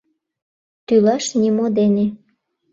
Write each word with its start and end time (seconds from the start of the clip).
Тӱлаш 0.87 1.25
нимо 1.41 1.65
дене. 1.77 2.05